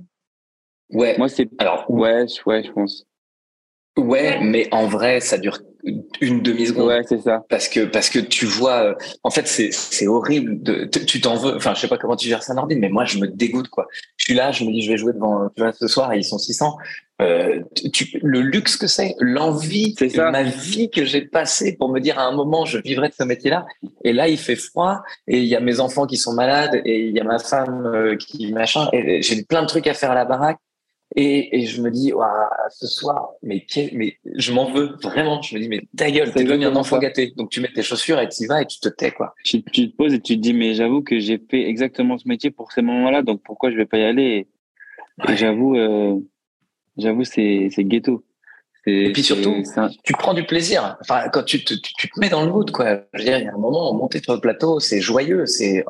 [0.90, 1.18] Ouais.
[1.18, 1.50] Moi, c'est.
[1.58, 3.06] Alors, ouais, ouais, je pense.
[3.98, 5.60] Ouais, mais en vrai, ça dure
[6.22, 6.88] une demi seconde.
[6.88, 7.46] Ouais, c'est ça.
[7.50, 10.62] Parce que parce que tu vois, en fait, c'est c'est horrible.
[10.62, 11.56] De, tu t'en veux.
[11.56, 13.88] Enfin, je sais pas comment tu gères ça, Nordine, mais moi, je me dégoûte quoi.
[14.18, 16.18] Je suis là, je me dis, je vais jouer devant tu vois, ce soir et
[16.18, 16.78] ils sont 600.
[17.20, 22.20] Euh, tu, le luxe que c'est, l'envie, ma vie que j'ai passée pour me dire
[22.20, 23.66] à un moment, je vivrai de ce métier-là.
[24.04, 27.08] Et là, il fait froid et il y a mes enfants qui sont malades et
[27.08, 28.88] il y a ma femme euh, qui machin.
[28.94, 30.60] Et j'ai plein de trucs à faire à la baraque.
[31.16, 32.12] Et, et je me dis,
[32.70, 35.42] ce soir, mais, mais je m'en veux vraiment.
[35.42, 37.34] Je me dis, mais ta gueule, t'es devenu un enfant gâté.
[37.38, 39.34] Donc tu mets tes chaussures et tu y vas et tu te tais, quoi.
[39.44, 42.28] Tu, tu te poses et tu te dis, mais j'avoue que j'ai fait exactement ce
[42.28, 44.48] métier pour ces moments-là, donc pourquoi je vais pas y aller?
[45.28, 46.20] Et, j'avoue, euh,
[46.98, 48.24] j'avoue, c'est, c'est ghetto.
[48.90, 49.64] Et puis surtout,
[50.04, 50.96] tu prends du plaisir.
[51.02, 53.02] Enfin, quand tu te, tu, te mets dans le mood, quoi.
[53.14, 55.84] Je veux dire, il y a un moment, monter sur le plateau, c'est joyeux, c'est,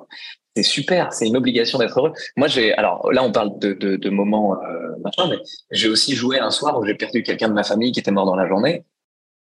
[0.55, 2.13] c'est super, c'est une obligation d'être heureux.
[2.37, 5.37] Moi, j'ai, alors là, on parle de, de, de moments euh, machin, mais
[5.69, 8.25] j'ai aussi joué un soir où j'ai perdu quelqu'un de ma famille qui était mort
[8.25, 8.83] dans la journée.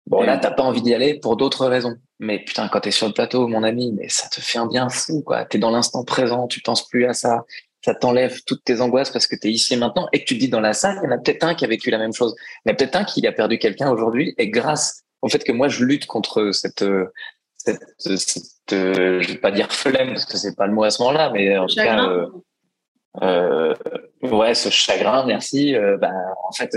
[0.07, 1.97] Bon, là, t'as pas envie d'y aller pour d'autres raisons.
[2.21, 4.89] Mais putain, quand t'es sur le plateau, mon ami, mais ça te fait un bien
[4.89, 5.47] fou, quoi.
[5.47, 7.45] T'es dans l'instant présent, tu penses plus à ça.
[7.87, 10.41] Ça t'enlève toutes tes angoisses parce que t'es ici et maintenant et que tu te
[10.41, 12.13] dis dans la salle, il y en a peut-être un qui a vécu la même
[12.13, 12.35] chose.
[12.65, 15.45] Il y en a peut-être un qui a perdu quelqu'un aujourd'hui et grâce au fait
[15.45, 16.85] que moi, je lutte contre cette,
[17.57, 20.91] cette, cette euh, je vais pas dire flemme parce que c'est pas le mot à
[20.91, 22.27] ce moment-là, mais en tout cas, euh,
[23.23, 23.75] euh,
[24.23, 25.77] ouais, ce chagrin, merci.
[25.77, 26.11] Euh, bah,
[26.43, 26.77] en fait,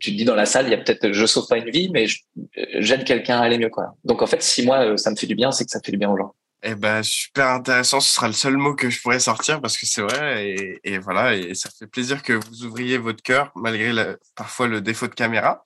[0.00, 1.90] tu te dis dans la salle, il y a peut-être, je sauve pas une vie,
[1.92, 2.06] mais
[2.78, 3.96] j'aide quelqu'un à aller mieux, quoi.
[4.04, 5.98] Donc en fait, si moi ça me fait du bien, c'est que ça fait du
[5.98, 6.34] bien aux gens.
[6.62, 8.00] Eh ben, super intéressant.
[8.00, 10.48] Ce sera le seul mot que je pourrais sortir parce que c'est vrai.
[10.48, 13.92] Et, et, voilà, et ça fait plaisir que vous ouvriez votre cœur malgré
[14.34, 15.62] parfois le défaut de caméra.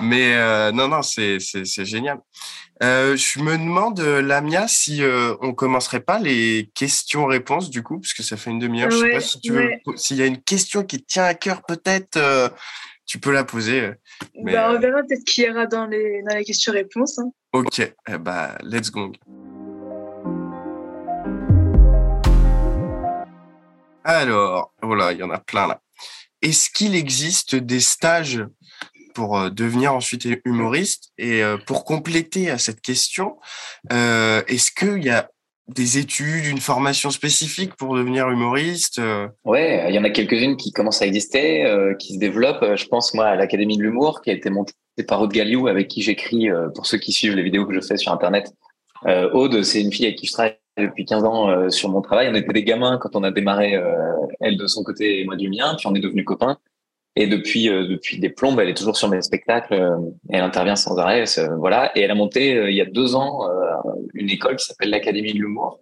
[0.00, 1.38] Mais euh, non, non, c'est
[1.84, 2.18] génial.
[2.82, 8.24] Euh, je me demande, Lamia, si euh, on commencerait pas les questions-réponses du coup, puisque
[8.24, 8.90] ça fait une demi-heure.
[8.90, 11.34] je sais pas si tu veux, s'il y a une question qui te tient à
[11.34, 12.48] cœur, peut-être, euh,
[13.06, 13.92] tu peux la poser.
[14.42, 17.20] Mais, bah, on verra peut-être qui ira dans les, dans les questions-réponses.
[17.20, 17.30] Hein.
[17.52, 19.12] Ok, eh bah, let's go.
[24.04, 25.80] Alors, voilà, il y en a plein là.
[26.42, 28.44] Est-ce qu'il existe des stages
[29.14, 31.12] pour euh, devenir ensuite humoriste?
[31.16, 33.36] Et euh, pour compléter à cette question,
[33.92, 35.30] euh, est-ce qu'il y a
[35.68, 39.00] des études, une formation spécifique pour devenir humoriste
[39.44, 41.64] Ouais, il y en a quelques-unes qui commencent à exister,
[42.00, 42.74] qui se développent.
[42.74, 44.74] Je pense moi à l'Académie de l'humour qui a été montée
[45.06, 47.96] par Aude Galliou avec qui j'écris pour ceux qui suivent les vidéos que je fais
[47.96, 48.52] sur Internet.
[49.06, 52.28] Aude, c'est une fille avec qui je travaille depuis 15 ans euh, sur mon travail.
[52.30, 53.92] On était des gamins quand on a démarré, euh,
[54.40, 56.58] elle de son côté et moi du mien, puis on est devenus copains.
[57.14, 59.74] Et depuis euh, depuis des plombes, elle est toujours sur mes spectacles.
[60.30, 61.24] elle intervient sans arrêt,
[61.58, 61.96] voilà.
[61.96, 63.42] Et elle a monté il y a deux ans
[64.14, 65.78] une école qui s'appelle l'Académie de l'humour,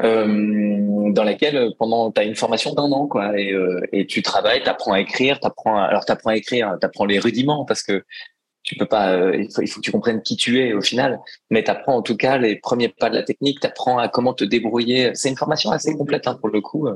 [0.00, 3.36] dans laquelle pendant t'as une formation d'un an quoi.
[3.36, 3.52] Et,
[3.92, 7.82] et tu travailles, t'apprends à écrire, t'apprends alors t'apprends à écrire, t'apprends les rudiments parce
[7.82, 8.04] que
[8.62, 11.20] tu peux pas, euh, il, faut, que tu comprennes qui tu es au final,
[11.50, 14.08] mais tu apprends en tout cas les premiers pas de la technique, tu apprends à
[14.08, 15.10] comment te débrouiller.
[15.14, 16.88] C'est une formation assez complète hein, pour le coup.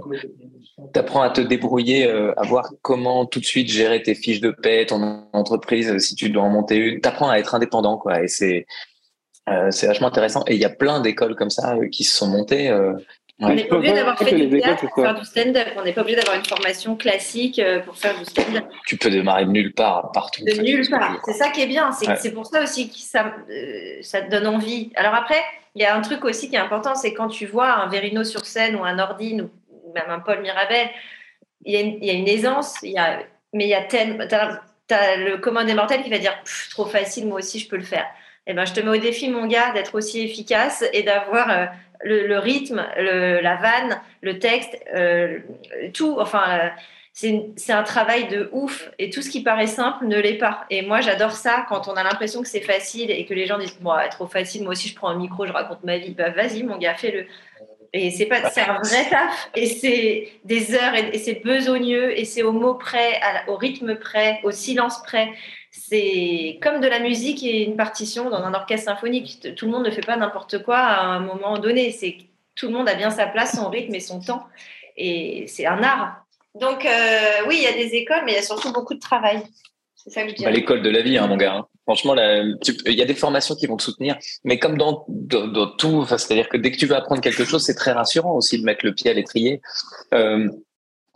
[0.92, 4.40] Tu apprends à te débrouiller, euh, à voir comment tout de suite gérer tes fiches
[4.40, 7.00] de paie, ton entreprise, si tu dois en monter une.
[7.00, 8.22] Tu apprends à être indépendant, quoi.
[8.22, 8.66] Et c'est
[9.48, 10.44] euh, c'est vachement intéressant.
[10.46, 12.70] Et il y a plein d'écoles comme ça qui se sont montées.
[13.38, 15.68] On n'est pas obligé d'avoir fait du théâtre pour faire du stand-up.
[15.76, 18.64] On n'est pas obligé d'avoir une formation classique euh, pour faire du stand-up.
[18.86, 20.42] Tu peux démarrer de nulle part, partout.
[20.44, 21.20] De nulle part.
[21.24, 21.90] C'est ça qui est bien.
[21.92, 24.90] C'est pour ça aussi que ça, euh, ça te donne envie.
[24.96, 25.42] Alors après,
[25.74, 28.24] il y a un truc aussi qui est important, c'est quand tu vois un Verino
[28.24, 30.88] sur scène ou un Ordine ou même un Paul Mirabel,
[31.66, 33.18] il y a une, il y a une aisance, il y a,
[33.52, 34.26] mais il y a tellement.
[34.26, 36.34] Tu as, le commun des mortels qui va dire
[36.70, 38.06] trop facile, moi aussi je peux le faire.
[38.46, 41.66] Eh ben, je te mets au défi, mon gars, d'être aussi efficace et d'avoir euh,
[42.04, 45.38] le, rythme, la vanne, le texte, euh,
[45.94, 46.16] tout.
[46.18, 46.68] Enfin, euh,
[47.12, 50.66] c'est un travail de ouf et tout ce qui paraît simple ne l'est pas.
[50.68, 53.58] Et moi, j'adore ça quand on a l'impression que c'est facile et que les gens
[53.58, 56.12] disent Bon, trop facile, moi aussi je prends un micro, je raconte ma vie.
[56.12, 57.26] Bah, vas-y, mon gars, fais-le.
[57.92, 62.24] Et c'est pas, c'est un vrai taf et c'est des heures et, c'est besogneux et
[62.26, 65.30] c'est au mot près, au rythme près, au silence près
[65.78, 69.54] c'est comme de la musique et une partition dans un orchestre symphonique.
[69.56, 71.94] Tout le monde ne fait pas n'importe quoi à un moment donné.
[72.54, 74.46] Tout le monde a bien sa place, son rythme et son temps.
[74.96, 76.24] Et c'est un art.
[76.58, 79.00] Donc euh, oui, il y a des écoles, mais il y a surtout beaucoup de
[79.00, 79.42] travail.
[79.94, 80.44] C'est ça que je dis.
[80.44, 81.54] Bah, l'école de la vie, hein, mon gars.
[81.54, 81.66] Hein.
[81.84, 86.04] Franchement, il y a des formations qui vont te soutenir, mais comme dans, dans, tout,
[86.06, 88.84] c'est-à-dire que dès que tu veux apprendre quelque chose, c'est très rassurant aussi de mettre
[88.84, 89.60] le pied à l'étrier.
[90.12, 90.48] Euh,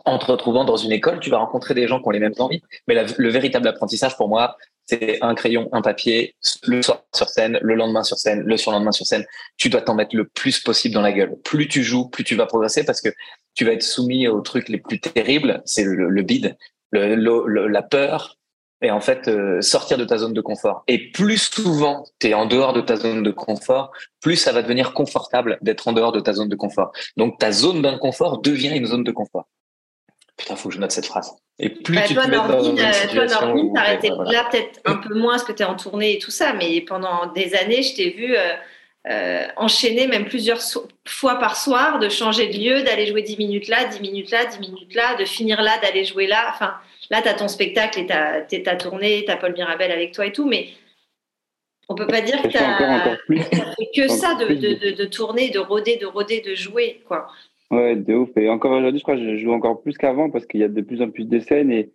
[0.05, 2.33] en te retrouvant dans une école, tu vas rencontrer des gens qui ont les mêmes
[2.39, 2.61] envies.
[2.87, 7.59] Mais le véritable apprentissage pour moi, c'est un crayon, un papier, le soir sur scène,
[7.61, 9.25] le lendemain sur scène, le surlendemain sur scène.
[9.57, 11.37] Tu dois t'en mettre le plus possible dans la gueule.
[11.43, 13.09] Plus tu joues, plus tu vas progresser parce que
[13.55, 16.57] tu vas être soumis aux trucs les plus terribles, c'est le, bide.
[16.91, 18.37] le, la peur,
[18.81, 20.83] et en fait euh, sortir de ta zone de confort.
[20.87, 24.61] Et plus souvent tu es en dehors de ta zone de confort, plus ça va
[24.61, 26.91] devenir confortable d'être en dehors de ta zone de confort.
[27.17, 29.47] Donc ta zone d'inconfort devient une zone de confort.
[30.41, 31.35] Putain, faut que je note cette phrase.
[31.59, 34.79] Et plus bah, tu toi, te mets dans une euh, situation toi, t'arrêtais là peut-être
[34.85, 37.53] un peu moins parce que tu es en tournée et tout ça, mais pendant des
[37.53, 38.53] années, je t'ai vu euh,
[39.07, 40.59] euh, enchaîner même plusieurs
[41.07, 44.45] fois par soir, de changer de lieu, d'aller jouer 10 minutes là, 10 minutes là,
[44.45, 46.51] 10 minutes là, de finir là, d'aller jouer là.
[46.51, 46.73] Enfin,
[47.11, 50.13] là, tu as ton spectacle et tu as ta tournée, tu as Paul Mirabel avec
[50.13, 50.69] toi et tout, mais
[51.89, 53.17] on peut pas dire que tu as,
[53.95, 57.03] que ça de, de, de, tourner, de rôder, de rôder, de jouer.
[57.07, 57.27] quoi.
[57.71, 58.29] Ouais, de ouf.
[58.35, 60.67] Et encore aujourd'hui, je crois que je joue encore plus qu'avant parce qu'il y a
[60.67, 61.89] de plus en plus de scènes et,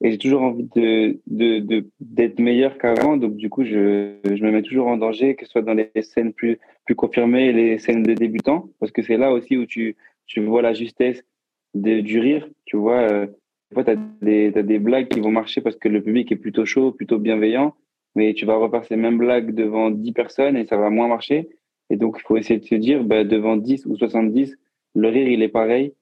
[0.00, 3.18] et j'ai toujours envie de, de, d'être meilleur qu'avant.
[3.18, 5.90] Donc, du coup, je, je me mets toujours en danger, que ce soit dans les
[6.00, 9.96] scènes plus, plus confirmées les scènes de débutants, parce que c'est là aussi où tu,
[10.26, 11.22] tu vois la justesse
[11.74, 12.48] de, du rire.
[12.64, 15.76] Tu vois, euh, des fois, tu as des, t'as des blagues qui vont marcher parce
[15.76, 17.74] que le public est plutôt chaud, plutôt bienveillant,
[18.14, 21.50] mais tu vas refaire ces mêmes blagues devant 10 personnes et ça va moins marcher.
[21.90, 24.56] Et donc, il faut essayer de se dire, bah, devant 10 ou 70,
[24.98, 25.94] le rire, il est pareil.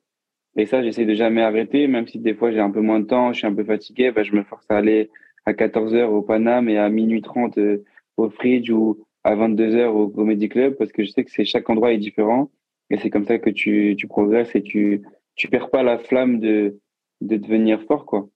[0.56, 3.06] Et ça, j'essaie de jamais arrêter, même si des fois j'ai un peu moins de
[3.06, 5.10] temps, je suis un peu fatigué, ben, je me force à aller
[5.44, 7.84] à 14h au Paname et à minuit 30 euh,
[8.16, 11.92] au Fridge ou à 22h au Comedy Club parce que je sais que chaque endroit
[11.92, 12.50] est différent
[12.88, 15.02] et c'est comme ça que tu, progresses et tu,
[15.34, 16.78] tu perds pas la flamme de,
[17.20, 18.28] de devenir fort, quoi.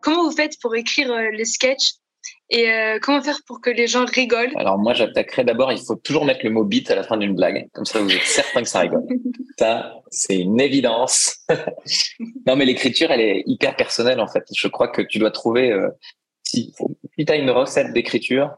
[0.00, 1.99] Comment vous faites pour écrire euh, les sketchs
[2.50, 4.52] et euh, comment faire pour que les gens rigolent?
[4.56, 7.34] Alors moi, j'attaquerai d'abord, il faut toujours mettre le mot beat à la fin d'une
[7.34, 7.68] blague.
[7.72, 9.06] Comme ça, vous êtes certain que ça rigole.
[9.58, 11.38] ça, c'est une évidence.
[12.46, 14.44] non, mais l'écriture, elle est hyper personnelle en fait.
[14.52, 15.70] Je crois que tu dois trouver...
[15.70, 15.88] Euh,
[16.42, 16.74] si,
[17.16, 18.50] si tu as une recette d'écriture,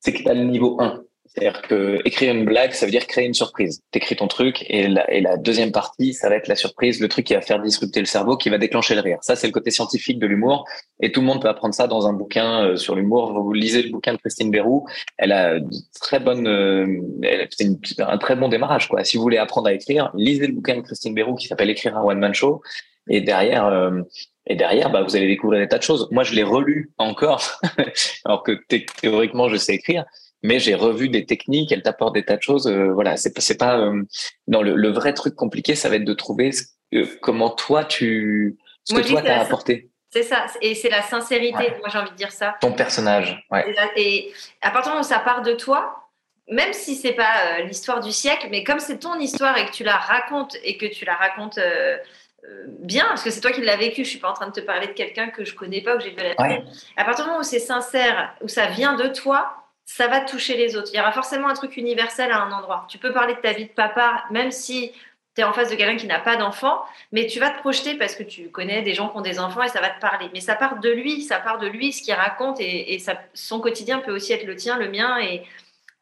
[0.00, 1.02] c'est que tu as le niveau 1.
[1.34, 3.82] C'est-à-dire que écrire une blague, ça veut dire créer une surprise.
[3.90, 7.08] T'écris ton truc et la, et la deuxième partie, ça va être la surprise, le
[7.08, 9.18] truc qui va faire disrupter le cerveau, qui va déclencher le rire.
[9.22, 10.66] Ça, c'est le côté scientifique de l'humour
[11.00, 13.32] et tout le monde peut apprendre ça dans un bouquin euh, sur l'humour.
[13.32, 15.58] Vous lisez le bouquin de Christine Bérou, elle a
[16.02, 17.00] très bonne, euh,
[17.50, 19.02] c'est un très bon démarrage quoi.
[19.02, 21.96] Si vous voulez apprendre à écrire, lisez le bouquin de Christine Bérou qui s'appelle Écrire
[21.96, 22.60] un one man show
[23.08, 23.64] et derrière.
[23.66, 24.02] Euh,
[24.44, 26.08] et derrière, bah, vous allez découvrir des tas de choses.
[26.10, 27.60] Moi, je l'ai relu encore,
[28.24, 28.58] alors que
[29.00, 30.04] théoriquement, je sais écrire
[30.42, 32.66] mais j'ai revu des techniques, elle t'apporte des tas de choses.
[32.66, 34.02] Euh, voilà, c'est c'est pas euh,
[34.48, 36.50] non le, le, vrai truc compliqué, ça va être de trouver
[37.20, 39.88] comment toi tu ce que toi t'as apporté.
[40.10, 41.72] C'est ça, et c'est la sincérité.
[41.80, 42.56] Moi, j'ai envie de dire ça.
[42.60, 43.46] Ton personnage.
[43.50, 43.74] Ouais.
[43.96, 46.10] Et à partir du moment où ça part de toi,
[46.48, 49.72] même si c'est pas euh, l'histoire du siècle, mais comme c'est ton histoire et que
[49.72, 51.58] tu la racontes et que tu la racontes
[52.80, 54.04] bien, parce que c'est toi qui l'as vécu.
[54.04, 56.02] Je suis pas en train de te parler de quelqu'un que je connais pas, que
[56.02, 56.32] j'ai vu la.
[56.96, 59.61] À partir du moment où c'est sincère, où ça vient de toi,
[59.96, 60.88] ça va toucher les autres.
[60.94, 62.86] Il y aura forcément un truc universel à un endroit.
[62.88, 64.90] Tu peux parler de ta vie de papa, même si
[65.34, 67.94] tu es en face de quelqu'un qui n'a pas d'enfant, mais tu vas te projeter
[67.98, 70.30] parce que tu connais des gens qui ont des enfants et ça va te parler.
[70.32, 73.60] Mais ça part de lui, ça part de lui, ce qu'il raconte et, ça, son
[73.60, 75.42] quotidien peut aussi être le tien, le mien et,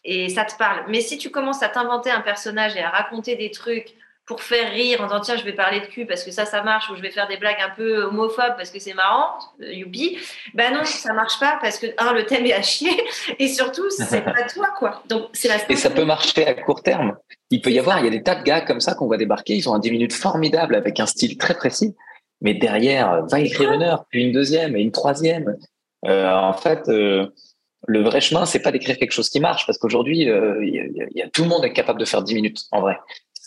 [0.04, 0.84] et ça te parle.
[0.86, 3.96] Mais si tu commences à t'inventer un personnage et à raconter des trucs
[4.30, 6.62] pour faire rire en disant tiens je vais parler de cul parce que ça ça
[6.62, 9.26] marche ou je vais faire des blagues un peu homophobes parce que c'est marrant
[9.60, 10.18] euh, youpi.
[10.54, 12.92] Ben non ça marche pas parce que un le thème est à chier
[13.40, 15.02] et surtout c'est pas toi quoi.
[15.08, 17.16] Donc c'est la et ça peut marcher à court terme.
[17.50, 19.16] Il peut y avoir il y a des tas de gars comme ça qu'on voit
[19.16, 21.96] débarquer ils ont un 10 minutes formidable avec un style très précis
[22.40, 25.56] mais derrière va écrire une heure puis une deuxième et une troisième.
[26.06, 27.26] Euh, en fait euh,
[27.88, 31.22] le vrai chemin, c'est pas d'écrire quelque chose qui marche, parce qu'aujourd'hui, euh, y, y,
[31.22, 32.98] a, tout le monde est capable de faire 10 minutes, en vrai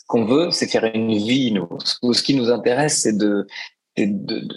[0.08, 1.52] qu'on veut, c'est faire une vie.
[1.52, 1.68] Nous.
[2.14, 3.48] Ce qui nous intéresse, c'est de,
[3.98, 4.48] de,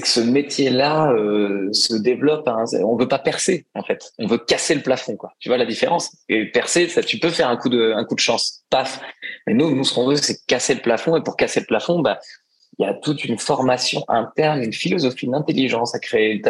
[0.00, 2.46] que ce métier-là euh, se développe.
[2.48, 2.64] Hein.
[2.84, 4.12] On veut pas percer, en fait.
[4.18, 5.32] On veut casser le plafond, quoi.
[5.40, 6.10] Tu vois la différence?
[6.28, 9.00] Et percer, ça, tu peux faire un coup de, un coup de chance, paf.
[9.46, 11.16] Mais nous, nous, ce qu'on veut, c'est casser le plafond.
[11.16, 12.18] Et pour casser le plafond, bah,
[12.78, 16.40] il y a toute une formation interne, une philosophie, une intelligence à créer,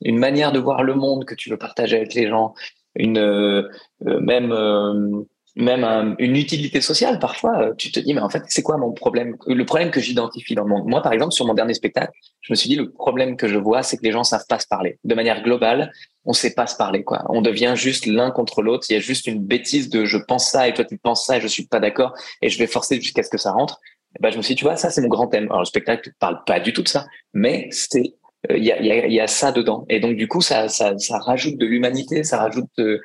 [0.00, 2.54] une manière de voir le monde que tu veux partager avec les gens,
[2.94, 3.68] une euh,
[4.06, 5.24] euh,
[5.56, 7.18] même même une utilité sociale.
[7.18, 9.36] Parfois, euh, tu te dis, mais en fait, c'est quoi mon problème?
[9.46, 10.86] Le problème que j'identifie dans le monde.
[10.86, 13.58] Moi, par exemple, sur mon dernier spectacle, je me suis dit, le problème que je
[13.58, 14.98] vois, c'est que les gens savent pas se parler.
[15.04, 15.92] De manière globale,
[16.24, 17.04] on sait pas se parler.
[17.04, 17.24] quoi.
[17.30, 18.86] On devient juste l'un contre l'autre.
[18.90, 21.38] Il y a juste une bêtise de je pense ça et toi tu penses ça
[21.38, 23.80] et je suis pas d'accord et je vais forcer jusqu'à ce que ça rentre.
[24.16, 25.44] Et ben, je me suis dit, tu vois, ça, c'est mon grand thème.
[25.44, 28.14] Alors, le spectacle parle pas du tout de ça, mais c'est
[28.50, 29.84] euh, il y, a, y, a, y, a, ça dedans.
[29.88, 33.00] Et donc, du coup, ça, ça, ça rajoute de l'humanité, ça rajoute de,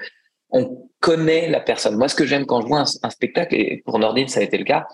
[0.52, 1.98] on connaît la personne.
[1.98, 4.58] Moi, ce que j'aime quand je vois un, spectacle, et pour Nordine, ça a été
[4.58, 4.88] le cas,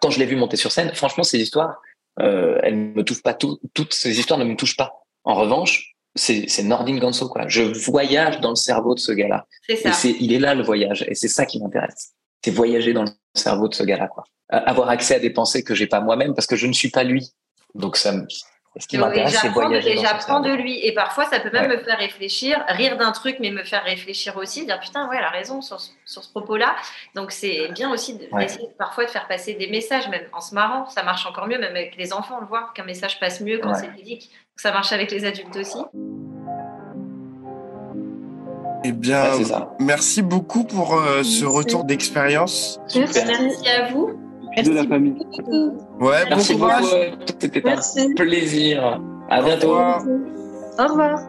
[0.00, 1.80] quand je l'ai vu monter sur scène, franchement, ces histoires,
[2.20, 3.34] euh, elles ne me touchent pas.
[3.34, 5.04] Tout, toutes ces histoires ne me touchent pas.
[5.24, 7.46] En revanche, c'est Nordine Ganso, quoi.
[7.48, 9.46] Je voyage dans le cerveau de ce gars-là.
[9.66, 10.08] C'est ça.
[10.08, 11.04] Et il est là, le voyage.
[11.08, 12.12] Et c'est ça qui m'intéresse.
[12.44, 14.24] c'est voyager dans le cerveau de ce gars-là, quoi.
[14.48, 17.04] Avoir accès à des pensées que j'ai pas moi-même parce que je ne suis pas
[17.04, 17.32] lui.
[17.74, 18.12] Donc ça
[18.74, 19.96] me, ce qui m'intéresse, c'est voyager.
[19.96, 20.84] J'apprends de lui.
[20.84, 24.36] Et parfois, ça peut même me faire réfléchir, rire d'un truc, mais me faire réfléchir
[24.36, 26.74] aussi, dire putain, ouais, elle a raison sur, sur ce propos-là.
[27.14, 30.86] Donc, c'est bien aussi d'essayer parfois de faire passer des messages, même en se marrant.
[30.88, 33.58] Ça marche encore mieux, même avec les enfants, on le voit, qu'un message passe mieux
[33.58, 34.30] quand c'est ludique.
[34.56, 35.78] Ça marche avec les adultes aussi.
[38.84, 39.22] Eh bien,
[39.78, 42.80] merci beaucoup pour euh, ce retour d'expérience.
[42.94, 44.18] Merci à vous
[44.56, 45.16] de la famille.
[46.00, 46.84] Ouais, Merci bon courage.
[47.40, 49.00] C'était un plaisir.
[49.30, 49.74] À bientôt.
[49.74, 51.20] Au revoir.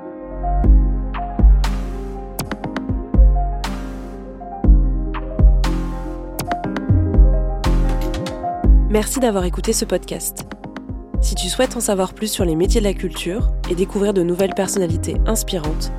[8.89, 10.45] Merci d'avoir écouté ce podcast.
[11.19, 14.21] Si tu souhaites en savoir plus sur les métiers de la culture et découvrir de
[14.21, 15.91] nouvelles personnalités inspirantes,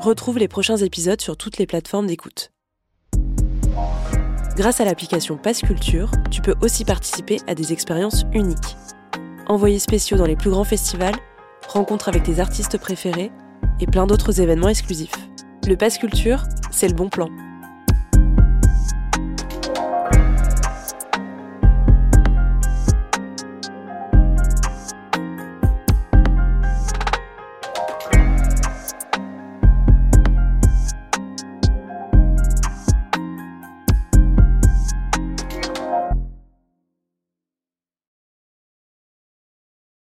[0.00, 2.51] retrouve les prochains épisodes sur toutes les plateformes d'écoute.
[4.54, 8.76] Grâce à l'application Passe Culture, tu peux aussi participer à des expériences uniques.
[9.46, 11.14] Envoyés spéciaux dans les plus grands festivals,
[11.68, 13.32] rencontres avec tes artistes préférés
[13.80, 15.14] et plein d'autres événements exclusifs.
[15.66, 17.30] Le Passe Culture, c'est le bon plan.